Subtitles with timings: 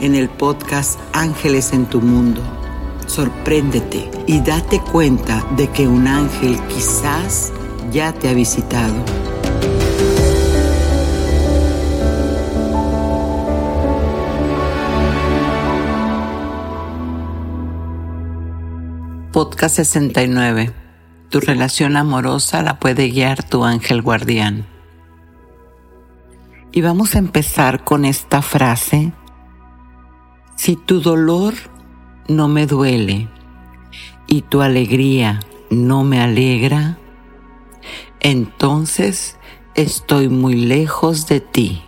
[0.00, 2.42] en el podcast Ángeles en tu Mundo.
[3.06, 7.52] Sorpréndete y date cuenta de que un ángel quizás
[7.90, 8.94] ya te ha visitado.
[19.32, 20.72] Podcast 69.
[21.28, 24.66] Tu relación amorosa la puede guiar tu ángel guardián.
[26.72, 29.12] Y vamos a empezar con esta frase
[30.56, 31.54] si tu dolor
[32.28, 33.28] no me duele
[34.26, 35.40] y tu alegría
[35.70, 36.98] no me alegra,
[38.20, 39.38] entonces
[39.74, 41.82] estoy muy lejos de ti.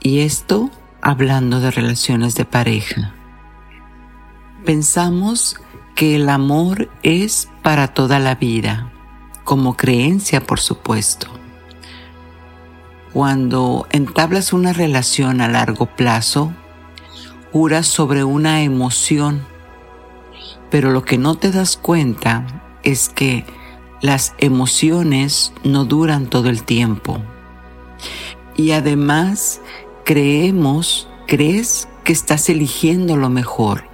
[0.00, 0.70] Y esto
[1.02, 3.14] hablando de relaciones de pareja.
[4.64, 5.56] Pensamos
[5.94, 8.90] que el amor es para toda la vida,
[9.44, 11.37] como creencia por supuesto
[13.12, 16.52] cuando entablas una relación a largo plazo,
[17.52, 19.46] juras sobre una emoción,
[20.70, 23.44] pero lo que no te das cuenta es que
[24.00, 27.20] las emociones no duran todo el tiempo.
[28.56, 29.60] Y además
[30.04, 33.84] creemos, crees que estás eligiendo lo mejor,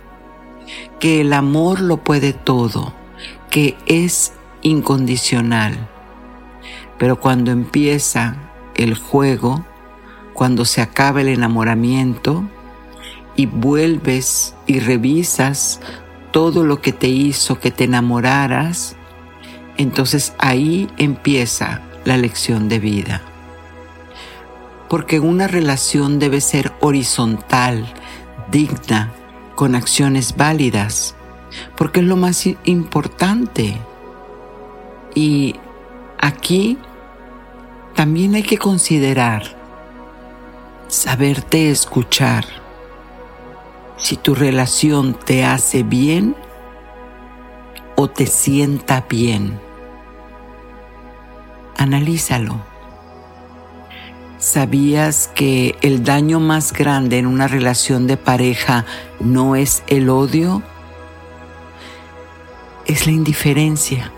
[1.00, 2.92] que el amor lo puede todo,
[3.50, 4.32] que es
[4.62, 5.88] incondicional.
[6.98, 8.36] Pero cuando empieza
[8.76, 9.64] el juego,
[10.34, 12.44] cuando se acaba el enamoramiento
[13.36, 15.80] y vuelves y revisas
[16.32, 18.96] todo lo que te hizo que te enamoraras,
[19.76, 23.22] entonces ahí empieza la lección de vida.
[24.88, 27.86] Porque una relación debe ser horizontal,
[28.50, 29.12] digna,
[29.54, 31.14] con acciones válidas,
[31.76, 33.76] porque es lo más importante.
[35.14, 35.56] Y
[36.20, 36.78] aquí
[37.94, 39.64] también hay que considerar
[40.88, 42.44] saberte escuchar.
[43.96, 46.36] Si tu relación te hace bien
[47.96, 49.58] o te sienta bien.
[51.76, 52.60] Analízalo.
[54.38, 58.84] ¿Sabías que el daño más grande en una relación de pareja
[59.20, 60.62] no es el odio?
[62.86, 64.12] Es la indiferencia.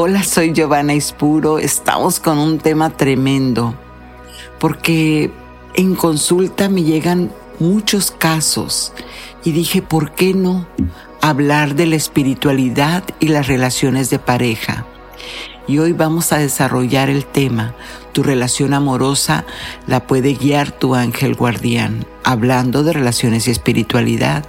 [0.00, 1.58] Hola, soy Giovanna Ispuro.
[1.58, 3.74] Estamos con un tema tremendo
[4.60, 5.32] porque
[5.74, 8.92] en consulta me llegan muchos casos
[9.42, 10.68] y dije, ¿por qué no
[11.20, 14.86] hablar de la espiritualidad y las relaciones de pareja?
[15.66, 17.74] Y hoy vamos a desarrollar el tema.
[18.12, 19.46] Tu relación amorosa
[19.88, 24.44] la puede guiar tu ángel guardián, hablando de relaciones y espiritualidad.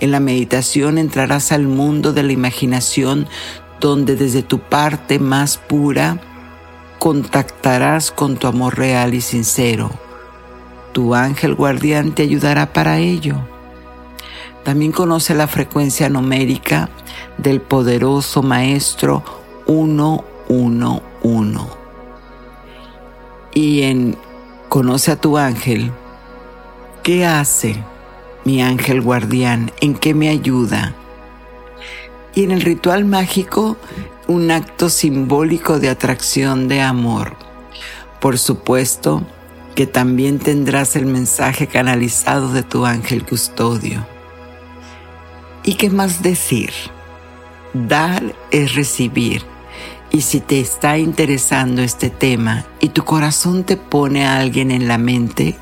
[0.00, 3.26] En la meditación entrarás al mundo de la imaginación
[3.82, 6.18] donde desde tu parte más pura
[6.98, 9.90] contactarás con tu amor real y sincero.
[10.92, 13.36] Tu ángel guardián te ayudará para ello.
[14.62, 16.88] También conoce la frecuencia numérica
[17.38, 19.24] del poderoso Maestro
[19.66, 21.02] 111.
[23.54, 24.16] Y en
[24.72, 25.92] Conoce a tu ángel,
[27.02, 27.76] ¿qué hace
[28.46, 29.70] mi ángel guardián?
[29.82, 30.94] ¿En qué me ayuda?
[32.34, 33.76] Y en el ritual mágico
[34.26, 37.36] un acto simbólico de atracción de amor.
[38.20, 39.22] Por supuesto
[39.74, 44.06] que también tendrás el mensaje canalizado de tu ángel custodio.
[45.64, 46.72] ¿Y qué más decir?
[47.72, 49.42] Dar es recibir.
[50.10, 54.86] Y si te está interesando este tema y tu corazón te pone a alguien en
[54.86, 55.56] la mente,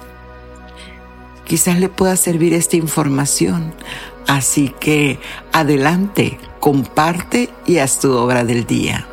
[1.45, 3.73] quizás le pueda servir esta información.
[4.27, 5.21] Así que
[5.53, 9.07] adelante, comparte y haz tu obra del día.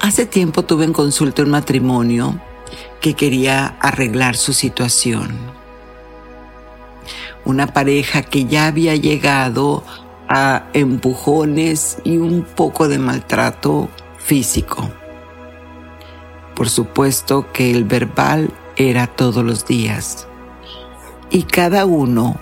[0.00, 2.40] Hace tiempo tuve en consulta un matrimonio
[3.00, 5.36] que quería arreglar su situación.
[7.44, 9.84] Una pareja que ya había llegado
[10.28, 13.88] a empujones y un poco de maltrato
[14.18, 14.90] físico.
[16.54, 20.26] Por supuesto que el verbal era todos los días.
[21.30, 22.36] Y cada uno,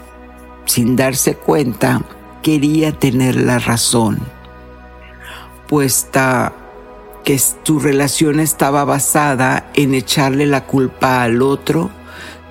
[0.65, 2.03] sin darse cuenta,
[2.43, 4.19] quería tener la razón,
[5.69, 6.53] puesta
[7.25, 11.91] que tu relación estaba basada en echarle la culpa al otro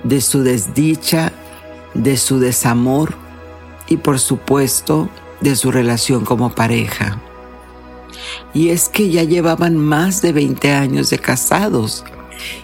[0.04, 1.32] de su desdicha,
[1.94, 3.14] de su desamor
[3.88, 5.08] y por supuesto
[5.40, 7.20] de su relación como pareja.
[8.54, 12.04] Y es que ya llevaban más de 20 años de casados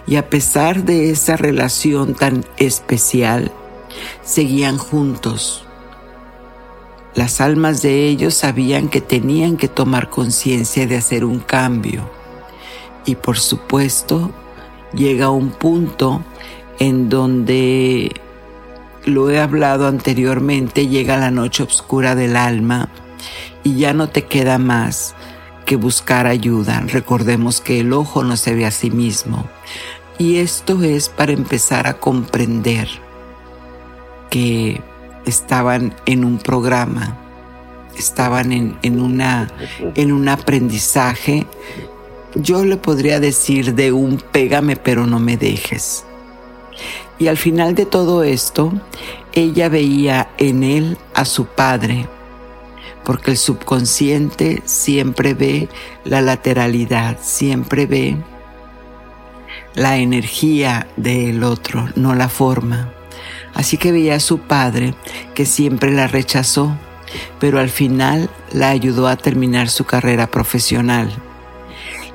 [0.05, 3.51] y a pesar de esa relación tan especial,
[4.23, 5.66] seguían juntos.
[7.17, 12.07] Las almas de ellos sabían que tenían que tomar conciencia de hacer un cambio.
[13.07, 14.29] Y por supuesto,
[14.93, 16.21] llega un punto
[16.77, 18.11] en donde
[19.05, 22.89] lo he hablado anteriormente, llega la noche oscura del alma
[23.63, 25.15] y ya no te queda más
[25.65, 26.81] que buscar ayuda.
[26.81, 29.49] Recordemos que el ojo no se ve a sí mismo.
[30.19, 32.87] Y esto es para empezar a comprender
[34.29, 34.83] que
[35.29, 37.17] estaban en un programa,
[37.97, 39.51] estaban en, en, una,
[39.95, 41.45] en un aprendizaje.
[42.35, 46.05] Yo le podría decir de un pégame pero no me dejes.
[47.19, 48.71] Y al final de todo esto,
[49.33, 52.07] ella veía en él a su padre,
[53.03, 55.67] porque el subconsciente siempre ve
[56.03, 58.17] la lateralidad, siempre ve
[59.73, 62.93] la energía del otro, no la forma.
[63.57, 64.93] Así que veía a su padre,
[65.33, 66.77] que siempre la rechazó,
[67.39, 71.11] pero al final la ayudó a terminar su carrera profesional.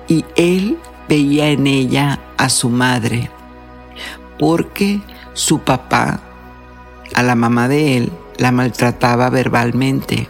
[0.07, 0.79] Y él
[1.09, 3.29] veía en ella a su madre,
[4.39, 5.01] porque
[5.33, 6.21] su papá,
[7.13, 10.29] a la mamá de él, la maltrataba verbalmente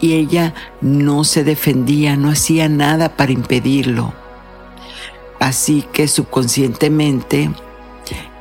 [0.00, 4.12] y ella no se defendía, no hacía nada para impedirlo.
[5.38, 7.50] Así que subconscientemente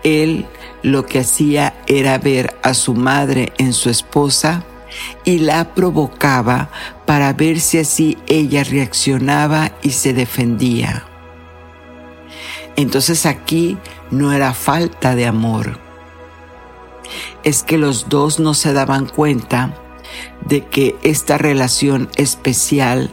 [0.03, 0.47] él
[0.83, 4.63] lo que hacía era ver a su madre en su esposa
[5.23, 6.69] y la provocaba
[7.05, 11.05] para ver si así ella reaccionaba y se defendía.
[12.75, 13.77] Entonces aquí
[14.11, 15.79] no era falta de amor.
[17.43, 19.75] Es que los dos no se daban cuenta
[20.45, 23.09] de que esta relación especial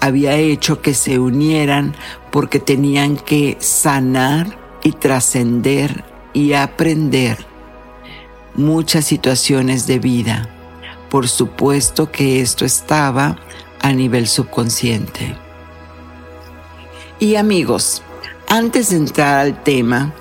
[0.00, 1.94] había hecho que se unieran
[2.30, 7.38] porque tenían que sanar y trascender y aprender
[8.54, 10.50] muchas situaciones de vida.
[11.08, 13.38] Por supuesto que esto estaba
[13.80, 15.36] a nivel subconsciente.
[17.20, 18.02] Y amigos,
[18.48, 20.12] antes de entrar al tema,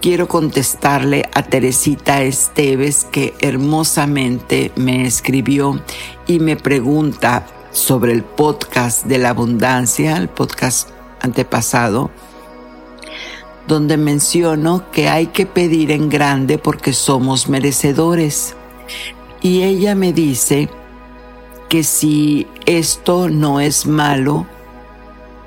[0.00, 5.80] quiero contestarle a Teresita Esteves que hermosamente me escribió
[6.26, 12.10] y me pregunta sobre el podcast de la abundancia, el podcast antepasado,
[13.70, 18.56] donde menciono que hay que pedir en grande porque somos merecedores.
[19.40, 20.68] Y ella me dice
[21.68, 24.44] que si esto no es malo,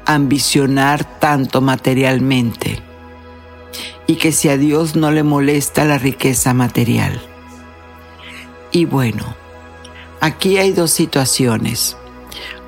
[0.05, 2.79] ambicionar tanto materialmente
[4.07, 7.21] y que si a Dios no le molesta la riqueza material.
[8.71, 9.35] Y bueno,
[10.21, 11.97] aquí hay dos situaciones.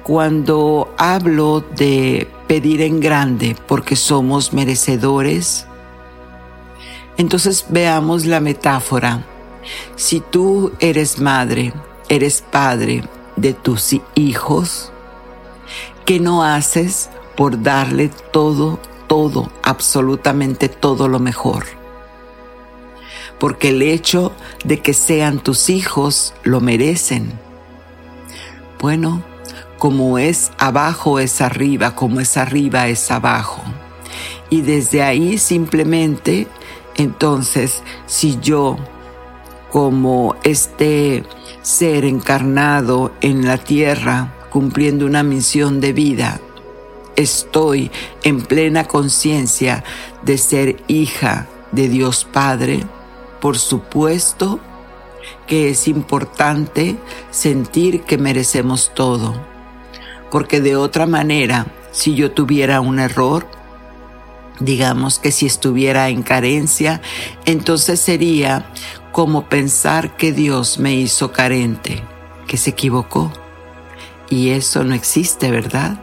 [0.06, 5.66] Cuando hablo de pedir en grande porque somos merecedores,
[7.18, 9.26] entonces veamos la metáfora.
[9.96, 11.74] Si tú eres madre,
[12.08, 13.04] eres padre
[13.36, 14.92] de tus hijos,
[16.06, 21.66] ¿qué no haces por darle todo, todo, absolutamente todo lo mejor.
[23.40, 24.34] Porque el hecho
[24.64, 27.34] de que sean tus hijos lo merecen.
[28.80, 29.24] Bueno,
[29.78, 33.62] como es abajo es arriba, como es arriba es abajo.
[34.50, 36.48] Y desde ahí simplemente,
[36.96, 38.78] entonces, si yo,
[39.72, 41.24] como este
[41.62, 46.40] ser encarnado en la tierra, cumpliendo una misión de vida,
[47.16, 47.92] estoy
[48.24, 49.84] en plena conciencia
[50.22, 52.84] de ser hija de Dios Padre,
[53.42, 54.60] por supuesto
[55.48, 56.96] que es importante
[57.32, 59.36] sentir que merecemos todo,
[60.32, 63.48] porque de otra manera, si yo tuviera un error,
[64.60, 67.02] digamos que si estuviera en carencia,
[67.46, 68.72] entonces sería
[69.12, 72.04] como pensar que Dios me hizo carente,
[72.48, 73.32] que se equivocó.
[74.30, 76.00] Y eso no existe, ¿verdad?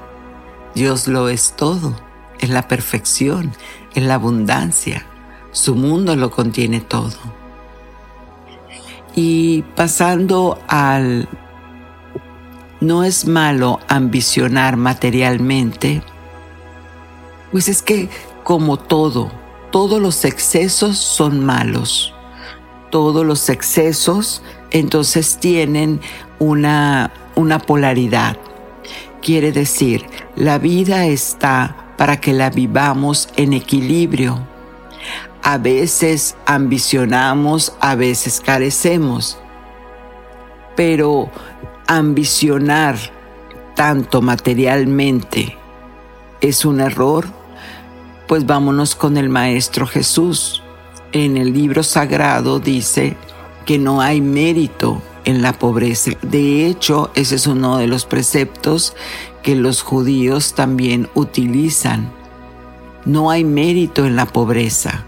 [0.74, 1.94] Dios lo es todo,
[2.38, 3.52] es la perfección,
[3.94, 5.06] es la abundancia.
[5.50, 7.18] Su mundo lo contiene todo.
[9.14, 11.28] Y pasando al...
[12.82, 16.02] No es malo ambicionar materialmente,
[17.52, 18.08] pues es que
[18.42, 19.30] como todo,
[19.70, 22.12] todos los excesos son malos.
[22.90, 26.00] Todos los excesos entonces tienen
[26.40, 28.36] una, una polaridad.
[29.20, 34.40] Quiere decir, la vida está para que la vivamos en equilibrio.
[35.44, 39.38] A veces ambicionamos, a veces carecemos.
[40.74, 41.30] Pero
[41.86, 42.96] ambicionar
[43.74, 45.56] tanto materialmente
[46.40, 47.26] es un error,
[48.26, 50.62] pues vámonos con el Maestro Jesús.
[51.12, 53.16] En el libro sagrado dice
[53.64, 56.12] que no hay mérito en la pobreza.
[56.22, 58.94] De hecho, ese es uno de los preceptos
[59.42, 62.12] que los judíos también utilizan.
[63.04, 65.04] No hay mérito en la pobreza.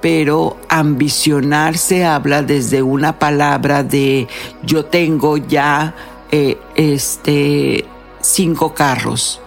[0.00, 4.28] Pero ambicionarse habla desde una palabra de
[4.62, 5.94] yo tengo ya
[6.30, 7.84] eh, este
[8.20, 9.40] cinco carros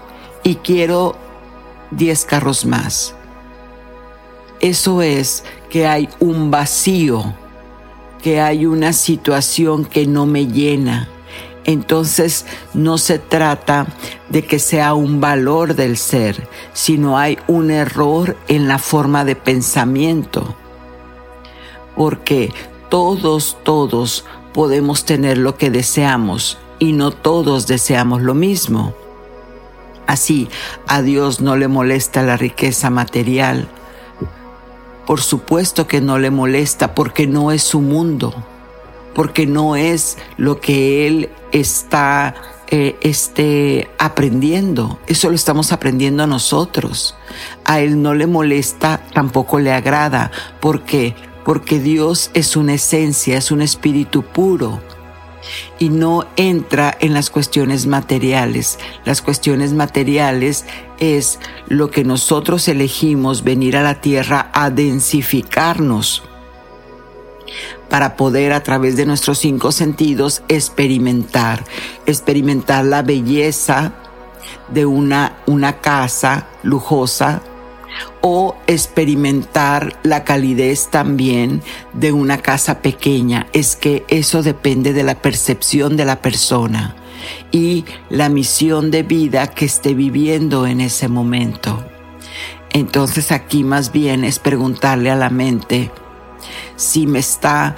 [0.43, 1.15] y quiero
[1.91, 3.15] diez carros más.
[4.59, 7.33] Eso es que hay un vacío,
[8.21, 11.09] que hay una situación que no me llena,
[11.65, 13.87] entonces no se trata
[14.29, 19.35] de que sea un valor del ser, sino hay un error en la forma de
[19.35, 20.55] pensamiento.
[21.95, 22.51] Porque
[22.89, 28.93] todos, todos podemos tener lo que deseamos y no todos deseamos lo mismo.
[30.05, 30.49] Así,
[30.87, 33.69] a Dios no le molesta la riqueza material.
[35.07, 38.33] Por supuesto que no le molesta porque no es su mundo
[39.13, 42.35] porque no es lo que Él está
[42.67, 44.99] eh, este, aprendiendo.
[45.07, 47.15] Eso lo estamos aprendiendo nosotros.
[47.65, 50.31] A Él no le molesta, tampoco le agrada.
[50.59, 51.15] ¿Por qué?
[51.45, 54.81] Porque Dios es una esencia, es un espíritu puro
[55.77, 58.79] y no entra en las cuestiones materiales.
[59.05, 60.65] Las cuestiones materiales
[60.99, 66.23] es lo que nosotros elegimos venir a la tierra a densificarnos
[67.93, 71.63] para poder a través de nuestros cinco sentidos experimentar,
[72.07, 73.93] experimentar la belleza
[74.69, 77.43] de una, una casa lujosa
[78.21, 81.61] o experimentar la calidez también
[81.93, 83.45] de una casa pequeña.
[83.53, 86.95] Es que eso depende de la percepción de la persona
[87.51, 91.85] y la misión de vida que esté viviendo en ese momento.
[92.71, 95.91] Entonces aquí más bien es preguntarle a la mente,
[96.83, 97.75] si me está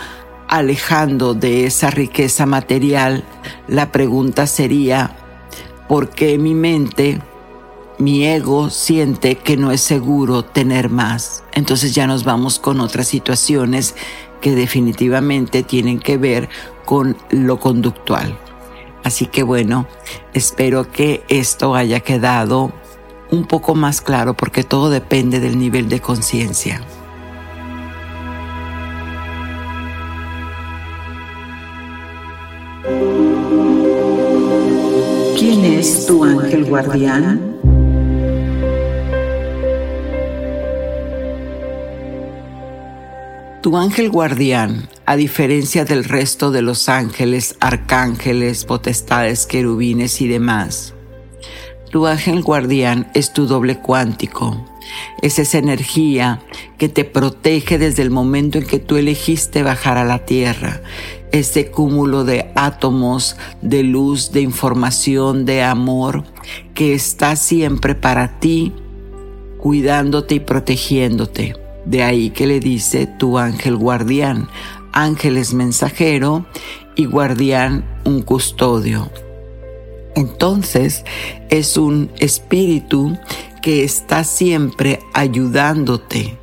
[0.47, 3.24] alejando de esa riqueza material,
[3.67, 5.15] la pregunta sería,
[5.88, 7.21] ¿por qué mi mente,
[7.97, 11.43] mi ego siente que no es seguro tener más?
[11.53, 13.95] Entonces ya nos vamos con otras situaciones
[14.41, 16.50] que definitivamente tienen que ver
[16.85, 18.38] con lo conductual.
[19.03, 19.88] Así que bueno,
[20.33, 22.74] espero que esto haya quedado
[23.31, 26.81] un poco más claro porque todo depende del nivel de conciencia.
[35.85, 37.41] Es tu ángel guardián?
[43.61, 50.93] Tu ángel guardián, a diferencia del resto de los ángeles, arcángeles, potestades, querubines y demás,
[51.89, 54.65] tu ángel guardián es tu doble cuántico.
[55.21, 56.41] Es esa energía
[56.77, 60.81] que te protege desde el momento en que tú elegiste bajar a la tierra
[61.35, 66.23] ese cúmulo de átomos, de luz, de información, de amor,
[66.73, 68.71] que está siempre para ti,
[69.57, 71.55] cuidándote y protegiéndote.
[71.85, 74.47] De ahí que le dice tu ángel guardián.
[74.93, 76.45] Ángel es mensajero
[76.95, 79.11] y guardián un custodio.
[80.15, 81.03] Entonces
[81.49, 83.17] es un espíritu
[83.61, 86.37] que está siempre ayudándote,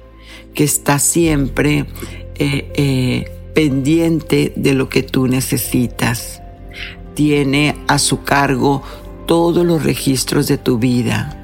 [0.52, 1.87] que está siempre
[2.34, 6.42] eh, eh, pendiente de lo que tú necesitas.
[7.14, 8.82] Tiene a su cargo
[9.26, 11.38] todos los registros de tu vida,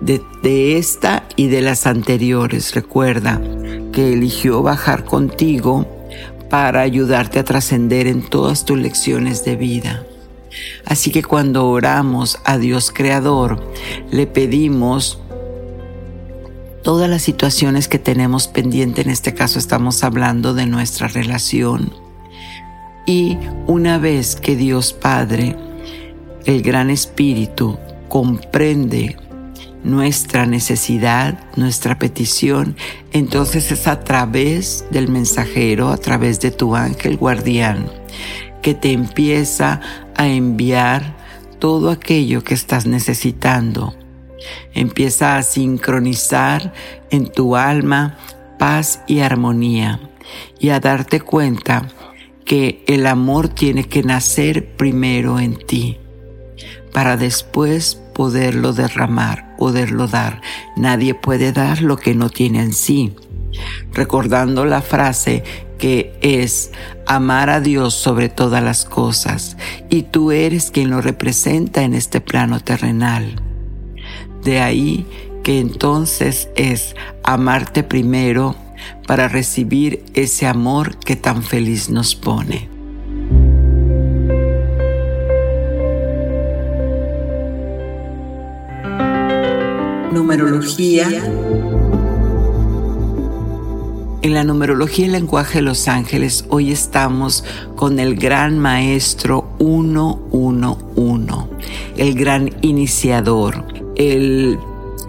[0.00, 2.74] de, esta y de las anteriores.
[2.74, 3.40] Recuerda
[3.92, 5.86] que eligió bajar contigo
[6.48, 10.04] para ayudarte a trascender en todas tus lecciones de vida.
[10.84, 13.60] Así que cuando oramos a Dios Creador,
[14.10, 15.18] le pedimos
[16.86, 21.92] todas las situaciones que tenemos pendiente, en este caso estamos hablando de nuestra relación.
[23.06, 25.56] Y una vez que Dios Padre,
[26.44, 27.76] el Gran Espíritu,
[28.08, 29.16] comprende
[29.82, 32.76] nuestra necesidad, nuestra petición,
[33.10, 37.90] entonces es a través del mensajero, a través de tu ángel guardián,
[38.62, 39.80] que te empieza
[40.14, 41.16] a enviar
[41.58, 44.05] todo aquello que estás necesitando.
[44.74, 46.72] Empieza a sincronizar
[47.10, 48.18] en tu alma
[48.58, 50.00] paz y armonía
[50.58, 51.88] y a darte cuenta
[52.44, 55.98] que el amor tiene que nacer primero en ti
[56.96, 60.40] para después poderlo derramar, poderlo dar.
[60.76, 63.14] Nadie puede dar lo que no tiene en sí.
[63.92, 65.44] Recordando la frase
[65.78, 66.70] que es
[67.06, 69.58] amar a Dios sobre todas las cosas
[69.90, 73.42] y tú eres quien lo representa en este plano terrenal.
[74.46, 75.04] De ahí
[75.42, 78.54] que entonces es amarte primero
[79.08, 82.68] para recibir ese amor que tan feliz nos pone.
[90.12, 91.08] Numerología.
[94.22, 97.42] En la numerología y el lenguaje de los ángeles, hoy estamos
[97.74, 101.48] con el gran maestro 111,
[101.96, 103.85] el gran iniciador.
[103.96, 104.58] El,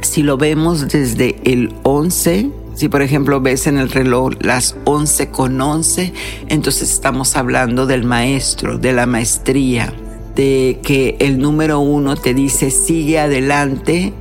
[0.01, 5.29] si lo vemos desde el 11, si por ejemplo ves en el reloj las 11
[5.29, 6.13] con 11,
[6.47, 9.93] entonces estamos hablando del maestro, de la maestría,
[10.35, 14.13] de que el número uno te dice sigue adelante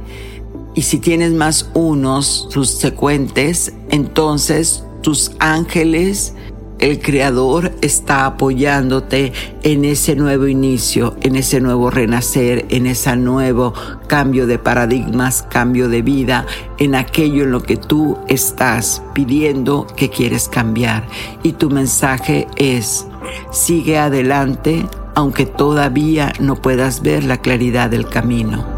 [0.74, 6.34] y si tienes más unos subsecuentes, entonces tus ángeles,
[6.78, 13.72] el Creador está apoyándote en ese nuevo inicio, en ese nuevo renacer, en ese nuevo
[14.06, 16.46] cambio de paradigmas, cambio de vida,
[16.78, 21.06] en aquello en lo que tú estás pidiendo que quieres cambiar.
[21.42, 23.06] Y tu mensaje es,
[23.50, 24.84] sigue adelante
[25.16, 28.75] aunque todavía no puedas ver la claridad del camino.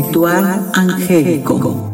[0.00, 1.92] Ritual angélico.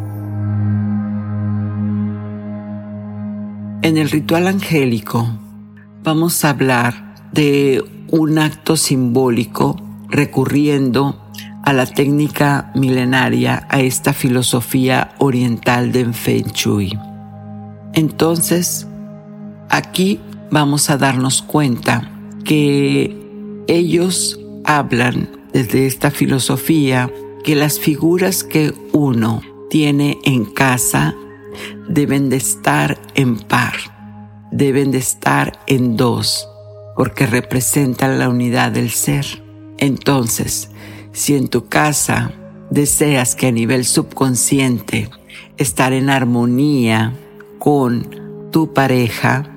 [3.80, 5.26] En el ritual angélico
[6.02, 11.18] vamos a hablar de un acto simbólico recurriendo
[11.62, 16.98] a la técnica milenaria, a esta filosofía oriental de Feng Shui.
[17.94, 18.86] Entonces,
[19.70, 22.10] aquí vamos a darnos cuenta
[22.44, 27.10] que ellos hablan desde esta filosofía
[27.44, 31.14] que las figuras que uno tiene en casa
[31.88, 33.74] deben de estar en par,
[34.50, 36.48] deben de estar en dos,
[36.96, 39.26] porque representan la unidad del ser.
[39.76, 40.70] Entonces,
[41.12, 42.32] si en tu casa
[42.70, 45.10] deseas que a nivel subconsciente
[45.58, 47.12] estar en armonía
[47.58, 49.50] con tu pareja,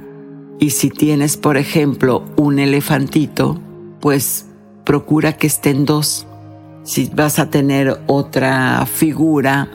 [0.60, 3.62] y si tienes, por ejemplo, un elefantito,
[4.02, 4.48] pues
[4.84, 6.27] procura que estén dos
[6.88, 9.68] si vas a tener otra figura,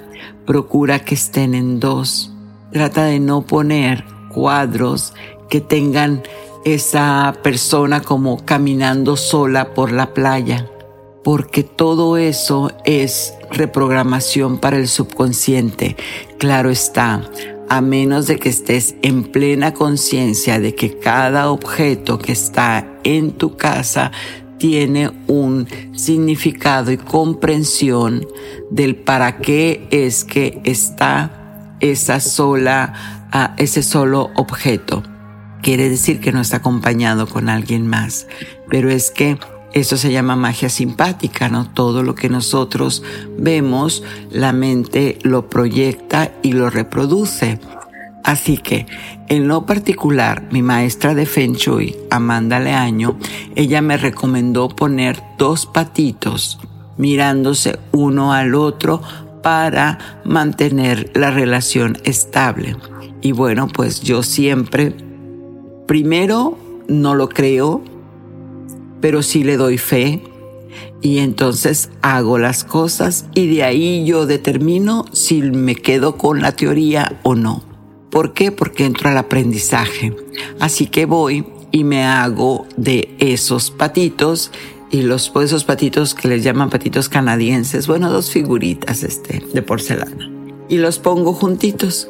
[0.46, 2.32] procura que estén en dos.
[2.72, 5.12] Trata de no poner cuadros
[5.50, 6.22] que tengan
[6.64, 10.70] esa persona como caminando sola por la playa,
[11.22, 15.96] porque todo eso es reprogramación para el subconsciente.
[16.38, 17.28] Claro está,
[17.68, 23.32] a menos de que estés en plena conciencia de que cada objeto que está en
[23.32, 24.12] tu casa
[24.62, 28.24] tiene un significado y comprensión
[28.70, 35.02] del para qué es que está esa sola, uh, ese solo objeto.
[35.62, 38.28] Quiere decir que no está acompañado con alguien más,
[38.70, 39.36] pero es que
[39.72, 41.68] eso se llama magia simpática, ¿no?
[41.68, 43.02] Todo lo que nosotros
[43.36, 47.58] vemos, la mente lo proyecta y lo reproduce.
[48.24, 48.86] Así que,
[49.28, 53.16] en lo particular, mi maestra de Feng Shui, Amanda Leaño,
[53.56, 56.60] ella me recomendó poner dos patitos
[56.96, 59.02] mirándose uno al otro
[59.42, 62.76] para mantener la relación estable.
[63.22, 64.94] Y bueno, pues yo siempre,
[65.86, 66.58] primero,
[66.88, 67.82] no lo creo,
[69.00, 70.22] pero sí le doy fe
[71.00, 76.52] y entonces hago las cosas y de ahí yo determino si me quedo con la
[76.52, 77.71] teoría o no.
[78.12, 78.52] ¿Por qué?
[78.52, 80.14] Porque entro al aprendizaje.
[80.60, 84.52] Así que voy y me hago de esos patitos
[84.90, 90.30] y los esos patitos que les llaman patitos canadienses, bueno, dos figuritas este de porcelana
[90.68, 92.08] y los pongo juntitos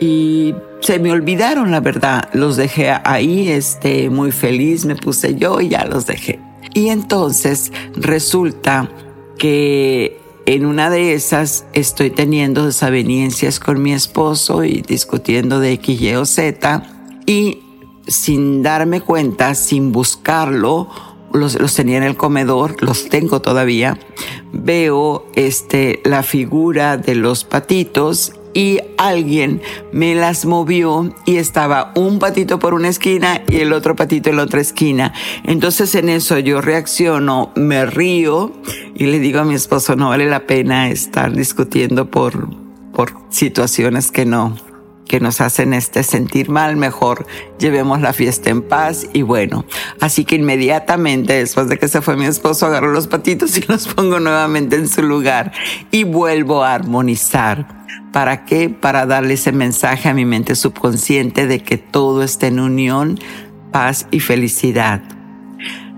[0.00, 2.28] y se me olvidaron, la verdad.
[2.32, 6.40] Los dejé ahí, este, muy feliz me puse yo y ya los dejé.
[6.74, 8.90] Y entonces resulta
[9.38, 16.00] que en una de esas estoy teniendo desavenencias con mi esposo y discutiendo de X,
[16.00, 16.82] Y o Z
[17.26, 17.60] y
[18.06, 20.88] sin darme cuenta, sin buscarlo,
[21.32, 23.98] los, los, tenía en el comedor, los tengo todavía,
[24.52, 29.60] veo este, la figura de los patitos y alguien
[29.92, 34.36] me las movió y estaba un patito por una esquina y el otro patito en
[34.36, 35.12] la otra esquina.
[35.42, 38.52] Entonces en eso yo reacciono, me río
[38.94, 42.48] y le digo a mi esposo, no vale la pena estar discutiendo por,
[42.92, 44.56] por situaciones que no,
[45.20, 47.26] nos hacen este sentir mal, mejor
[47.58, 49.64] llevemos la fiesta en paz y bueno,
[50.00, 53.88] así que inmediatamente después de que se fue mi esposo agarro los patitos y los
[53.88, 55.52] pongo nuevamente en su lugar
[55.90, 58.70] y vuelvo a armonizar ¿Para qué?
[58.70, 63.18] Para darle ese mensaje a mi mente subconsciente de que todo está en unión,
[63.72, 65.02] paz y felicidad.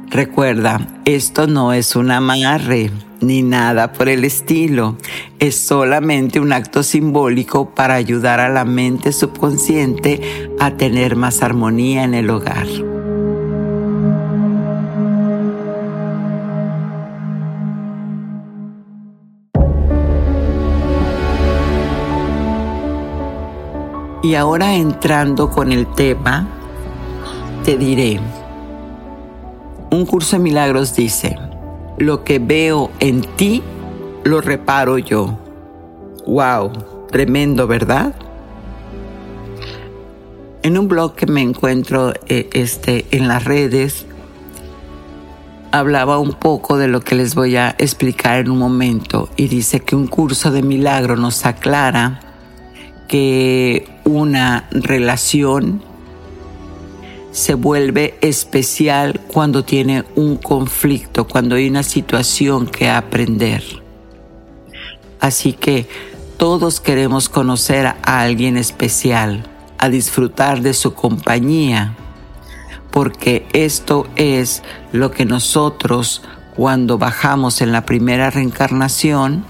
[0.09, 4.97] Recuerda, esto no es un amarre ni nada por el estilo.
[5.39, 12.05] Es solamente un acto simbólico para ayudar a la mente subconsciente a tener más armonía
[12.05, 12.67] en el hogar.
[24.23, 26.49] Y ahora entrando con el tema,
[27.65, 28.19] te diré,
[29.93, 31.37] un curso de milagros dice,
[31.99, 33.63] lo que veo en ti,
[34.25, 35.39] lo reparo yo.
[36.27, 36.73] Wow,
[37.11, 38.15] tremendo, ¿verdad?
[40.63, 44.07] En un blog que me encuentro eh, este, en las redes,
[45.71, 49.81] hablaba un poco de lo que les voy a explicar en un momento y dice
[49.81, 52.21] que un curso de milagro nos aclara
[53.09, 55.83] que una relación
[57.37, 63.63] se vuelve especial cuando tiene un conflicto, cuando hay una situación que aprender.
[65.21, 65.87] Así que
[66.39, 69.45] todos queremos conocer a alguien especial,
[69.77, 71.95] a disfrutar de su compañía,
[72.91, 76.23] porque esto es lo que nosotros
[76.57, 79.45] cuando bajamos en la primera reencarnación,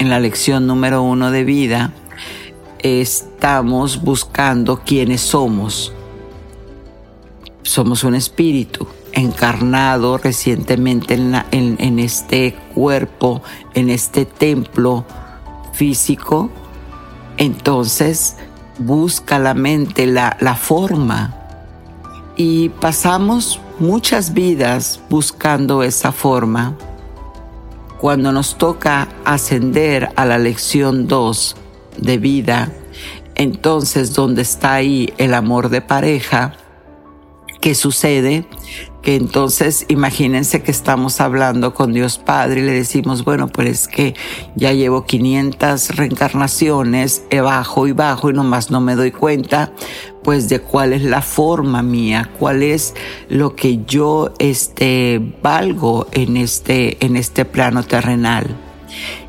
[0.00, 1.92] en la lección número uno de vida,
[2.80, 5.92] estamos buscando quiénes somos.
[7.66, 13.42] Somos un espíritu encarnado recientemente en, este cuerpo,
[13.74, 15.04] en este templo
[15.72, 16.48] físico.
[17.36, 18.36] Entonces
[18.78, 21.34] busca la mente la, la forma
[22.36, 26.76] y pasamos muchas vidas buscando esa forma.
[28.00, 31.56] Cuando nos toca ascender a la lección 2,
[31.98, 32.70] de vida,
[33.34, 36.52] entonces donde está ahí el amor de pareja,
[37.66, 38.46] ¿qué sucede?
[39.02, 43.88] Que entonces imagínense que estamos hablando con Dios Padre y le decimos, bueno, pues es
[43.88, 44.14] que
[44.54, 49.72] ya llevo 500 reencarnaciones, bajo y bajo y nomás no me doy cuenta,
[50.22, 52.94] pues de cuál es la forma mía, cuál es
[53.28, 58.46] lo que yo este valgo en este en este plano terrenal.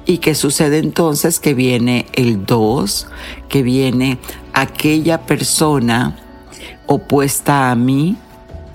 [0.06, 1.40] ¿Y qué sucede entonces?
[1.40, 3.08] Que viene el 2,
[3.50, 4.20] que viene
[4.54, 6.18] aquella persona
[6.86, 8.16] opuesta a mí,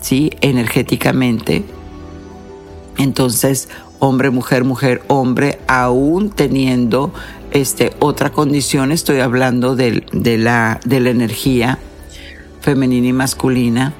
[0.03, 0.31] ¿sí?
[0.43, 1.65] Energéticamente.
[2.99, 7.13] Entonces, hombre, mujer, mujer, hombre, aún teniendo
[7.53, 11.79] este, otra condición, estoy hablando de, la, de la energía
[12.61, 13.95] femenina y masculina.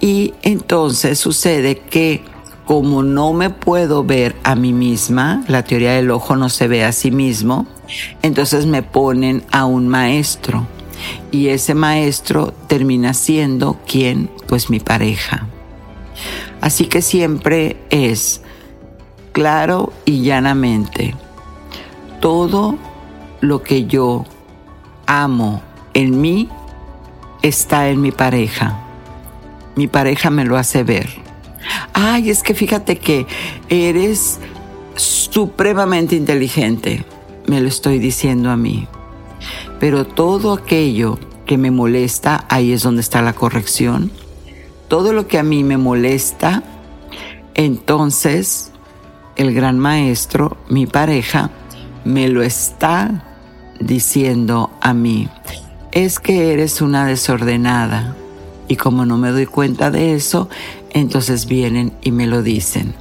[0.00, 2.22] Y entonces sucede que
[2.64, 6.84] como no me puedo ver a mí misma, la teoría del ojo no se ve
[6.84, 7.66] a sí mismo,
[8.22, 10.66] entonces me ponen a un maestro
[11.30, 15.46] y ese maestro termina siendo quien, pues mi pareja.
[16.60, 18.42] Así que siempre es
[19.32, 21.14] claro y llanamente
[22.20, 22.78] todo
[23.40, 24.24] lo que yo
[25.06, 25.62] amo
[25.92, 26.48] en mí
[27.42, 28.80] está en mi pareja.
[29.76, 31.24] Mi pareja me lo hace ver
[31.92, 33.26] ay, es que fíjate que
[33.68, 34.38] eres
[34.96, 37.04] supremamente inteligente,
[37.46, 38.86] me lo estoy diciendo a mí.
[39.80, 44.10] Pero todo aquello que me molesta, ahí es donde está la corrección.
[44.88, 46.62] Todo lo que a mí me molesta,
[47.54, 48.70] entonces
[49.36, 51.50] el gran maestro, mi pareja,
[52.04, 53.24] me lo está
[53.80, 55.28] diciendo a mí.
[55.92, 58.16] Es que eres una desordenada.
[58.66, 60.48] Y como no me doy cuenta de eso,
[60.90, 62.94] entonces vienen y me lo dicen.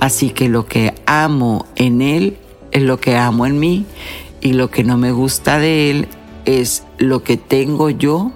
[0.00, 2.36] Así que lo que amo en Él
[2.70, 3.86] es lo que amo en mí
[4.44, 6.08] y lo que no me gusta de Él
[6.44, 8.30] es lo que tengo yo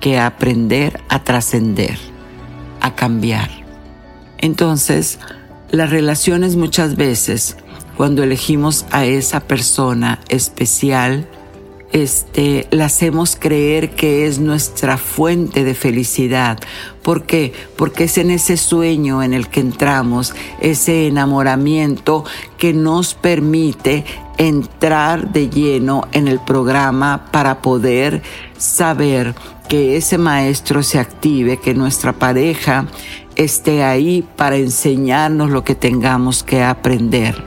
[0.00, 1.96] que aprender a trascender,
[2.80, 3.48] a cambiar.
[4.38, 5.20] Entonces,
[5.70, 7.56] las relaciones muchas veces,
[7.96, 11.28] cuando elegimos a esa persona especial,
[11.92, 16.58] este, la hacemos creer que es nuestra fuente de felicidad.
[17.02, 17.52] ¿Por qué?
[17.76, 22.24] Porque es en ese sueño en el que entramos, ese enamoramiento
[22.58, 24.04] que nos permite
[24.38, 28.22] entrar de lleno en el programa para poder
[28.56, 29.34] saber
[29.68, 32.86] que ese maestro se active, que nuestra pareja
[33.36, 37.42] esté ahí para enseñarnos lo que tengamos que aprender.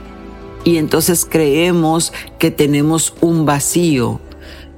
[0.64, 4.20] Y entonces creemos que tenemos un vacío,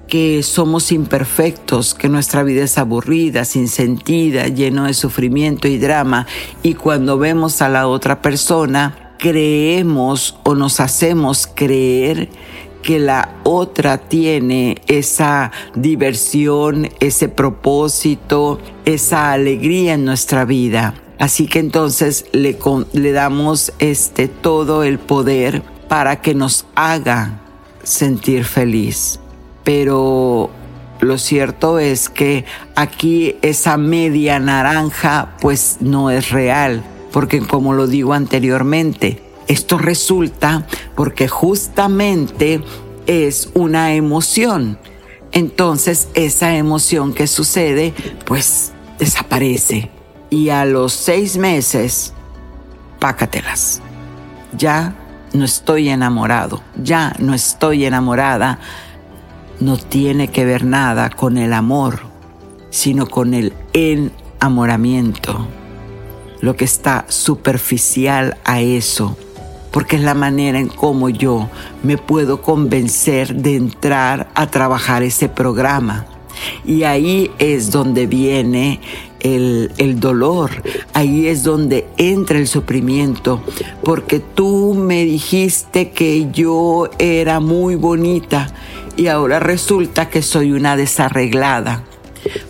[0.08, 6.26] que somos imperfectos, que nuestra vida es aburrida, sin sentida, lleno de sufrimiento y drama.
[6.62, 12.30] Y cuando vemos a la otra persona, creemos o nos hacemos creer
[12.82, 20.94] que la otra tiene esa diversión, ese propósito, esa alegría en nuestra vida.
[21.18, 22.58] Así que entonces le,
[22.92, 27.40] le damos este todo el poder para que nos haga
[27.82, 29.18] sentir feliz
[29.68, 30.48] pero
[30.98, 37.86] lo cierto es que aquí esa media naranja pues no es real, porque como lo
[37.86, 42.64] digo anteriormente, esto resulta porque justamente
[43.06, 44.78] es una emoción.
[45.32, 47.92] Entonces esa emoción que sucede
[48.24, 49.90] pues desaparece
[50.30, 52.14] y a los seis meses,
[53.00, 53.82] pácatelas.
[54.56, 54.94] Ya
[55.34, 58.60] no estoy enamorado, ya no estoy enamorada
[59.60, 62.00] no tiene que ver nada con el amor,
[62.70, 65.48] sino con el enamoramiento,
[66.40, 69.16] lo que está superficial a eso,
[69.72, 71.48] porque es la manera en cómo yo
[71.82, 76.06] me puedo convencer de entrar a trabajar ese programa.
[76.64, 78.80] Y ahí es donde viene
[79.18, 83.42] el, el, dolor, ahí es donde entra el sufrimiento,
[83.82, 88.54] porque tú me dijiste que yo era muy bonita
[88.98, 91.84] y ahora resulta que soy una desarreglada.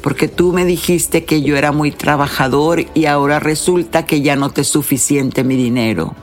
[0.03, 4.49] Porque tú me dijiste que yo era muy trabajador y ahora resulta que ya no
[4.49, 6.15] te es suficiente mi dinero.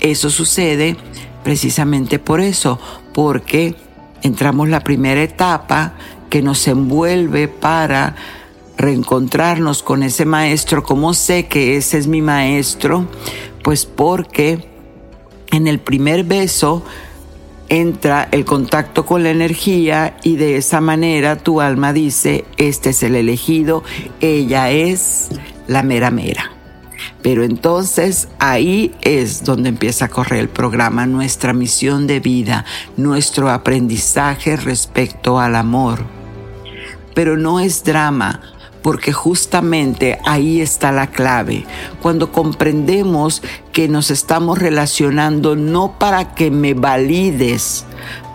[0.00, 0.98] Eso sucede
[1.42, 2.78] precisamente por eso,
[3.14, 3.74] porque
[4.22, 5.94] entramos la primera etapa
[6.28, 8.16] que nos envuelve para
[8.76, 10.82] reencontrarnos con ese maestro.
[10.82, 13.06] ¿Cómo sé que ese es mi maestro?
[13.64, 14.68] Pues porque
[15.52, 16.84] en el primer beso
[17.68, 23.02] entra el contacto con la energía y de esa manera tu alma dice, este es
[23.02, 23.82] el elegido,
[24.20, 25.28] ella es
[25.66, 26.52] la mera mera.
[27.22, 32.64] Pero entonces ahí es donde empieza a correr el programa, nuestra misión de vida,
[32.96, 36.04] nuestro aprendizaje respecto al amor.
[37.14, 38.40] Pero no es drama,
[38.86, 41.64] porque justamente ahí está la clave.
[42.00, 47.84] Cuando comprendemos que nos estamos relacionando no para que me valides,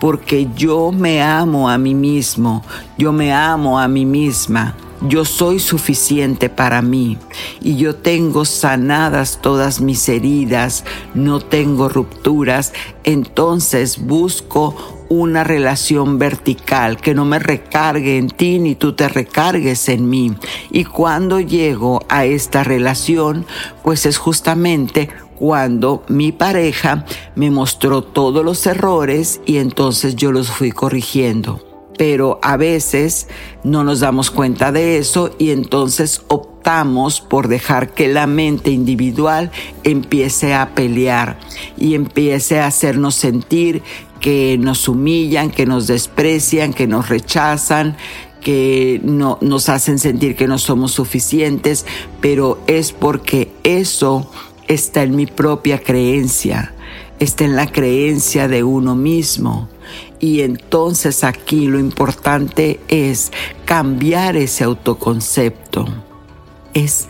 [0.02, 2.66] porque yo me amo a mí mismo,
[2.98, 4.76] yo me amo a mí misma.
[5.08, 7.18] Yo soy suficiente para mí
[7.62, 10.84] y yo tengo sanadas todas mis heridas,
[11.14, 12.74] no tengo rupturas,
[13.06, 19.90] entonces busco una relación vertical, que no me recargue en ti ni tú te recargues
[19.90, 20.34] en mí.
[20.70, 23.46] Y cuando llego a esta relación,
[23.84, 27.04] pues es justamente cuando mi pareja
[27.36, 31.60] me mostró todos los errores y entonces yo los fui corrigiendo.
[31.98, 33.28] Pero a veces
[33.66, 39.52] no nos damos cuenta de eso y entonces optamos por dejar que la mente individual
[39.84, 41.38] empiece a pelear
[41.78, 43.84] y empiece a hacernos sentir
[44.22, 47.98] que nos humillan, que nos desprecian, que nos rechazan,
[48.40, 51.86] que no, nos hacen sentir que no somos suficientes,
[52.22, 54.30] pero es porque eso
[54.68, 56.74] está en mi propia creencia,
[57.20, 59.68] está en la creencia de uno mismo.
[60.20, 63.32] Y entonces aquí lo importante es
[63.66, 65.86] cambiar ese autoconcepto.
[66.74, 67.08] Es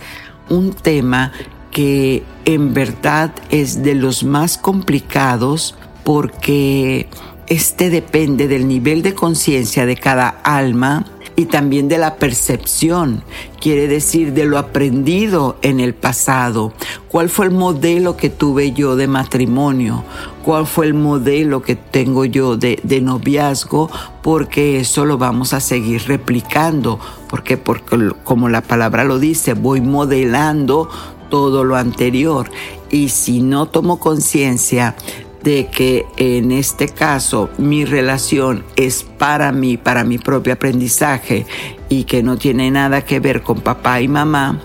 [0.49, 1.33] un tema
[1.71, 7.07] que en verdad es de los más complicados porque
[7.47, 13.23] este depende del nivel de conciencia de cada alma y también de la percepción,
[13.59, 16.73] quiere decir de lo aprendido en el pasado.
[17.09, 20.03] ¿Cuál fue el modelo que tuve yo de matrimonio?
[20.43, 23.89] ¿Cuál fue el modelo que tengo yo de, de noviazgo?
[24.21, 29.81] Porque eso lo vamos a seguir replicando, porque, porque como la palabra lo dice, voy
[29.81, 30.89] modelando
[31.29, 32.51] todo lo anterior.
[32.91, 34.95] Y si no tomo conciencia
[35.43, 41.45] de que en este caso mi relación es para mí, para mi propio aprendizaje
[41.89, 44.61] y que no tiene nada que ver con papá y mamá,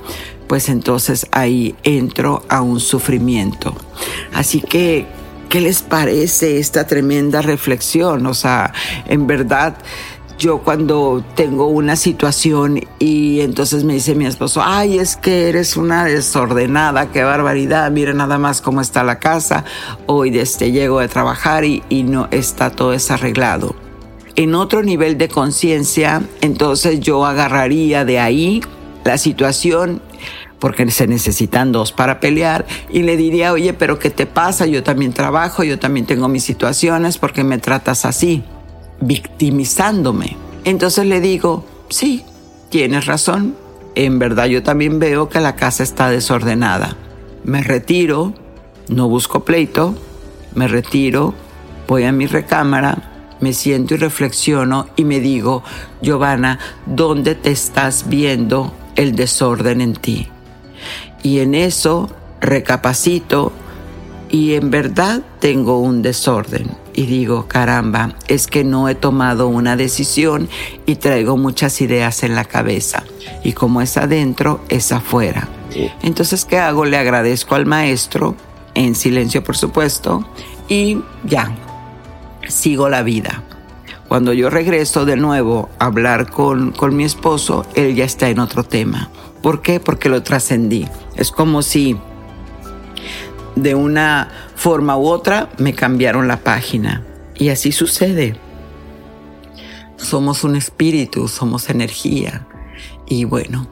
[0.47, 3.75] pues entonces ahí entro a un sufrimiento.
[4.33, 5.07] Así que,
[5.49, 8.27] ¿qué les parece esta tremenda reflexión?
[8.27, 8.73] O sea,
[9.07, 9.77] en verdad
[10.39, 15.77] yo cuando tengo una situación y entonces me dice mi esposo, ay, es que eres
[15.77, 19.65] una desordenada, qué barbaridad, mira nada más cómo está la casa,
[20.07, 23.75] hoy desde llego de trabajar y, y no está todo desarreglado.
[24.35, 28.63] En otro nivel de conciencia, entonces yo agarraría de ahí
[29.05, 30.03] la situación
[30.59, 34.67] porque se necesitan dos para pelear y le diría, oye, pero ¿qué te pasa?
[34.67, 38.43] Yo también trabajo, yo también tengo mis situaciones, ¿por qué me tratas así?
[39.01, 40.37] Victimizándome.
[40.65, 42.25] Entonces le digo, sí,
[42.71, 43.55] tienes razón.
[43.95, 46.97] En verdad yo también veo que la casa está desordenada.
[47.45, 48.35] Me retiro,
[48.89, 49.95] no busco pleito,
[50.55, 51.35] me retiro,
[51.87, 55.63] voy a mi recámara, me siento y reflexiono y me digo,
[56.03, 60.29] Giovanna, ¿dónde te estás viendo el desorden en ti?
[61.23, 63.53] Y en eso recapacito
[64.31, 69.77] y en verdad tengo un desorden y digo, caramba, es que no he tomado una
[69.77, 70.49] decisión
[70.87, 73.05] y traigo muchas ideas en la cabeza.
[73.45, 75.49] Y como es adentro, es afuera.
[76.03, 76.87] Entonces, ¿qué hago?
[76.87, 78.35] Le agradezco al maestro,
[78.75, 80.27] en silencio por supuesto,
[80.69, 81.55] y ya,
[82.49, 83.43] sigo la vida.
[84.09, 88.39] Cuando yo regreso de nuevo a hablar con, con mi esposo, él ya está en
[88.39, 89.11] otro tema.
[89.43, 89.81] ¿Por qué?
[89.81, 90.89] Porque lo trascendí.
[91.17, 91.97] Es como si
[93.57, 97.03] de una forma u otra me cambiaron la página.
[97.35, 98.37] Y así sucede.
[99.97, 102.47] Somos un espíritu, somos energía.
[103.07, 103.67] Y bueno,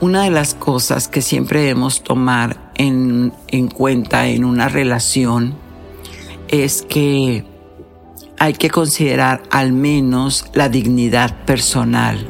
[0.00, 5.56] una de las cosas que siempre debemos tomar en, en cuenta en una relación
[6.48, 7.44] es que
[8.38, 12.24] hay que considerar al menos la dignidad personal,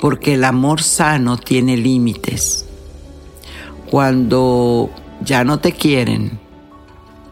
[0.00, 2.66] porque el amor sano tiene límites.
[3.88, 4.90] Cuando
[5.22, 6.38] ya no te quieren,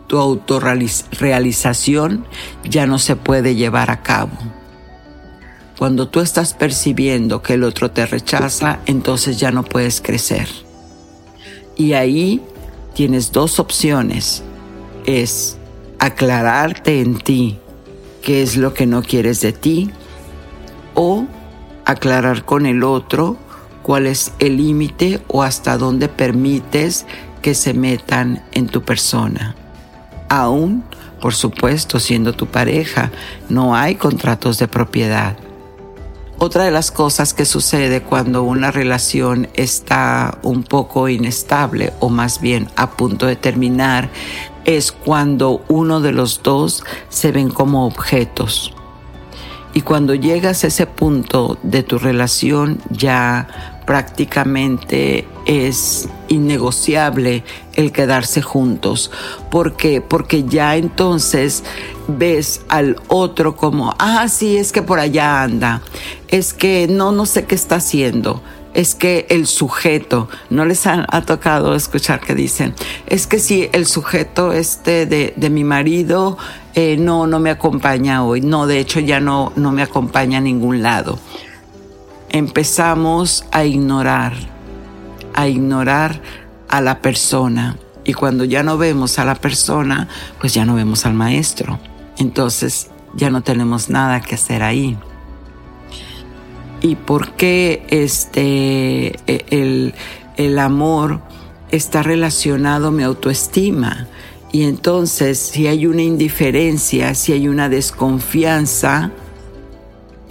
[0.07, 2.27] tu autorrealización
[2.65, 4.37] ya no se puede llevar a cabo.
[5.79, 10.49] Cuando tú estás percibiendo que el otro te rechaza, entonces ya no puedes crecer.
[11.77, 12.43] Y ahí
[12.95, 14.43] tienes dos opciones.
[15.05, 15.59] Es
[15.99, 17.59] aclararte en ti
[18.23, 19.91] qué es lo que no quieres de ti
[20.95, 21.27] o
[21.85, 23.37] aclarar con el otro
[23.83, 27.05] cuál es el límite o hasta dónde permites
[27.55, 29.55] se metan en tu persona.
[30.29, 30.85] Aún,
[31.21, 33.11] por supuesto, siendo tu pareja,
[33.49, 35.37] no hay contratos de propiedad.
[36.39, 42.43] Otra de las cosas que sucede cuando una relación está un poco inestable o más
[42.43, 44.11] bien a punto de terminar
[44.67, 48.75] es cuando uno de los dos se ven como objetos.
[49.73, 58.43] Y cuando llegas a ese punto de tu relación ya prácticamente es innegociable el quedarse
[58.43, 59.11] juntos.
[59.51, 60.01] ¿Por qué?
[60.01, 61.65] Porque ya entonces
[62.09, 65.83] ves al otro como, ah, sí, es que por allá anda,
[66.29, 68.43] es que no, no sé qué está haciendo.
[68.75, 72.75] Es que el sujeto, no les ha, tocado escuchar que dicen,
[73.07, 76.37] es que si el sujeto este de, de mi marido
[76.75, 80.43] eh, no, no me acompaña hoy, no, de hecho ya no, no me acompaña a
[80.43, 81.19] ningún lado
[82.29, 84.35] empezamos a ignorar,
[85.37, 86.21] a ignorar
[86.69, 87.77] a la persona.
[88.05, 90.09] Y cuando ya no vemos a la persona,
[90.41, 91.79] pues ya no vemos al maestro.
[92.19, 94.97] Entonces ya no tenemos nada que hacer ahí.
[96.81, 99.95] ¿Y por qué este, e, el,
[100.37, 101.21] el amor
[101.71, 104.07] está relacionado a mi autoestima?
[104.53, 109.11] Y entonces si hay una indiferencia, si hay una desconfianza,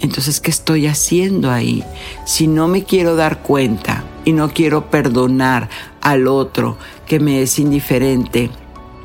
[0.00, 1.82] entonces, ¿qué estoy haciendo ahí?
[2.26, 5.70] Si no me quiero dar cuenta y no quiero perdonar
[6.02, 8.50] al otro que me es indiferente,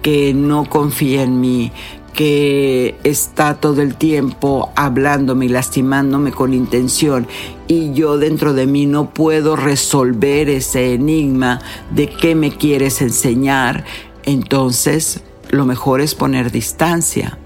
[0.02, 1.72] que no confía en mí,
[2.14, 7.28] que está todo el tiempo hablándome y lastimándome con intención
[7.68, 11.62] y yo dentro de mí no puedo resolver ese enigma
[11.92, 13.86] de qué me quieres enseñar,
[14.24, 17.38] entonces lo mejor es poner distancia.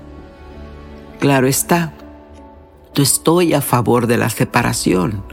[1.19, 1.93] Claro está,
[3.01, 5.23] estoy a favor de la separación.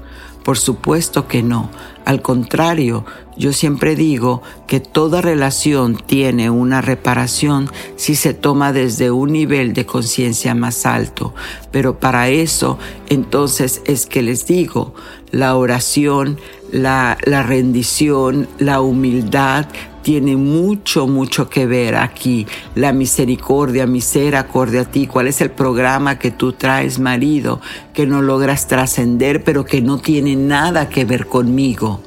[0.44, 1.70] Por supuesto que no.
[2.04, 3.04] Al contrario,
[3.36, 9.72] yo siempre digo que toda relación tiene una reparación si se toma desde un nivel
[9.72, 11.32] de conciencia más alto.
[11.70, 12.78] Pero para eso,
[13.08, 14.94] entonces es que les digo,
[15.30, 16.38] la oración,
[16.72, 19.66] la, la rendición, la humildad
[20.02, 22.46] tiene mucho, mucho que ver aquí.
[22.74, 25.06] La misericordia, misericordia a ti.
[25.06, 27.60] ¿Cuál es el programa que tú traes, marido,
[27.94, 32.00] que no logras trascender, pero que no tiene nada que ver conmigo?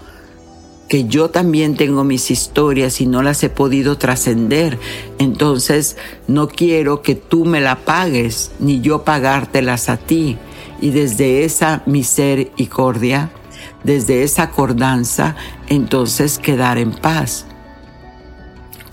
[0.88, 4.78] que yo también tengo mis historias y no las he podido trascender.
[5.18, 10.38] Entonces no quiero que tú me la pagues, ni yo pagártelas a ti.
[10.82, 13.32] Y desde esa misericordia,
[13.84, 15.36] desde esa acordanza,
[15.70, 17.48] entonces quedar en paz.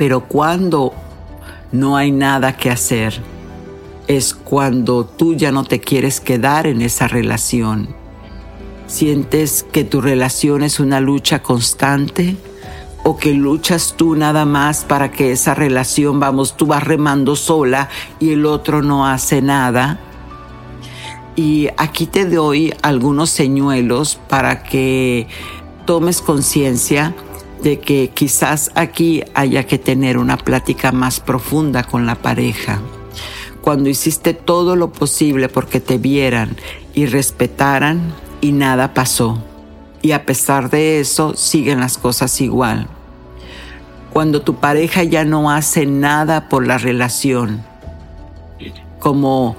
[0.03, 0.93] Pero cuando
[1.71, 3.23] no hay nada que hacer,
[4.09, 7.95] es cuando tú ya no te quieres quedar en esa relación.
[8.89, 12.35] Sientes que tu relación es una lucha constante
[13.05, 17.89] o que luchas tú nada más para que esa relación, vamos, tú vas remando sola
[18.19, 20.01] y el otro no hace nada.
[21.37, 25.29] Y aquí te doy algunos señuelos para que
[25.87, 27.15] tomes conciencia
[27.63, 32.81] de que quizás aquí haya que tener una plática más profunda con la pareja.
[33.61, 36.57] Cuando hiciste todo lo posible porque te vieran
[36.95, 39.43] y respetaran y nada pasó.
[40.03, 42.89] Y a pesar de eso siguen las cosas igual.
[44.13, 47.63] Cuando tu pareja ya no hace nada por la relación,
[48.99, 49.57] como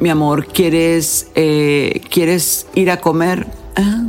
[0.00, 3.46] mi amor, ¿quieres, eh, ¿quieres ir a comer?
[3.76, 4.04] Ah,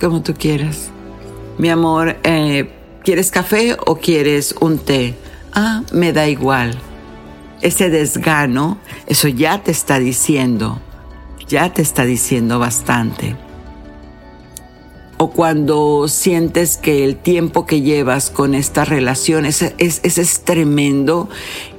[0.00, 0.90] como tú quieras
[1.58, 2.70] mi amor, eh,
[3.04, 5.14] ¿quieres café o quieres un té?
[5.52, 6.78] Ah, me da igual.
[7.60, 10.80] Ese desgano, eso ya te está diciendo,
[11.46, 13.36] ya te está diciendo bastante.
[15.18, 21.28] O cuando sientes que el tiempo que llevas con esta relación es, es, es, tremendo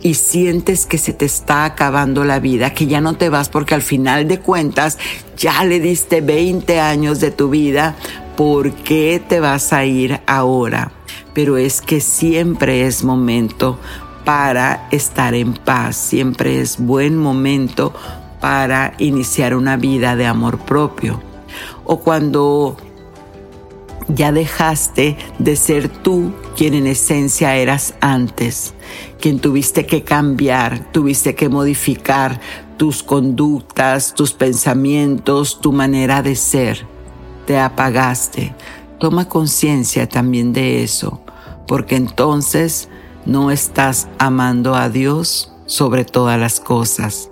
[0.04, 3.74] y sientes que se te está acabando la vida, que ya no te vas porque
[3.74, 5.00] al final de cuentas
[5.38, 7.96] ya le diste 20 años de tu vida
[8.42, 10.92] ¿por qué te vas a ir ahora?
[11.36, 13.78] Pero es que siempre es momento
[14.26, 17.94] para estar en paz, siempre es buen momento
[18.40, 21.22] para iniciar una vida de amor propio.
[21.84, 22.78] O cuando
[24.08, 28.74] ya dejaste de ser tú quien en esencia eras antes,
[29.20, 32.42] quien tuviste que cambiar, tuviste que modificar
[32.78, 36.90] tus conductas, tus pensamientos, tu manera de ser
[37.46, 38.56] te apagaste.
[39.00, 41.22] Toma conciencia también de eso,
[41.68, 42.90] porque entonces
[43.26, 47.30] no estás amando a Dios sobre todas las cosas.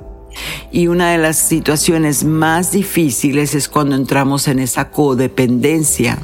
[0.72, 6.20] Y una de las situaciones más difíciles es cuando entramos en esa codependencia